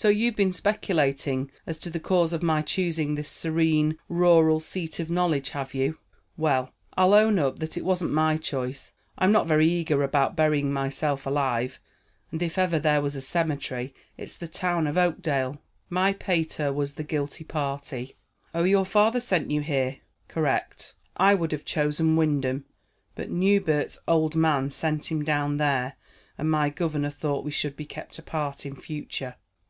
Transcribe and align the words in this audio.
"So 0.00 0.08
you've 0.08 0.36
been 0.36 0.52
speculating 0.52 1.50
as 1.66 1.76
to 1.80 1.90
the 1.90 1.98
cause 1.98 2.32
of 2.32 2.40
my 2.40 2.62
choosing 2.62 3.16
this 3.16 3.28
serene, 3.28 3.98
rural 4.08 4.60
seat 4.60 5.00
of 5.00 5.10
knowledge, 5.10 5.50
have 5.50 5.74
you? 5.74 5.98
Well, 6.36 6.72
I'll 6.96 7.14
own 7.14 7.36
up 7.40 7.58
that 7.58 7.76
it 7.76 7.84
wasn't 7.84 8.12
my 8.12 8.36
choice. 8.36 8.92
I'm 9.18 9.32
not 9.32 9.48
very 9.48 9.68
eager 9.68 10.04
about 10.04 10.36
burying 10.36 10.72
myself 10.72 11.26
alive, 11.26 11.80
and 12.30 12.40
if 12.44 12.58
ever 12.58 12.78
there 12.78 13.02
was 13.02 13.16
a 13.16 13.20
cemetery, 13.20 13.92
it's 14.16 14.36
the 14.36 14.46
town 14.46 14.86
of 14.86 14.96
Oakdale. 14.96 15.60
My 15.90 16.12
pater 16.12 16.72
was 16.72 16.94
the 16.94 17.02
guilty 17.02 17.42
party." 17.42 18.14
"Oh, 18.54 18.62
your 18.62 18.84
father 18.86 19.18
sent 19.18 19.50
you 19.50 19.62
here?" 19.62 19.96
"Correct. 20.28 20.94
I 21.16 21.34
would 21.34 21.50
have 21.50 21.64
chosen 21.64 22.14
Wyndham, 22.14 22.66
but 23.16 23.30
Newbert's 23.32 23.98
old 24.06 24.36
man 24.36 24.70
sent 24.70 25.10
him 25.10 25.24
down 25.24 25.56
there, 25.56 25.94
and 26.38 26.48
my 26.48 26.70
governor 26.70 27.10
thought 27.10 27.44
we 27.44 27.50
should 27.50 27.74
be 27.74 27.84
kept 27.84 28.16
apart 28.20 28.64
in 28.64 28.76
future." 28.76 29.34